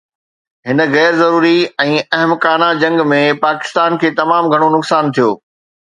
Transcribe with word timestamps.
هن 0.69 0.79
غير 0.95 1.11
ضروري 1.23 1.51
۽ 1.83 1.93
احمقانه 2.21 2.69
جنگ 2.85 3.03
۾ 3.13 3.19
پاڪستان 3.45 4.01
کي 4.05 4.15
تمام 4.21 4.53
گهڻو 4.55 4.75
نقصان 4.79 5.13
ٿيو. 5.19 5.29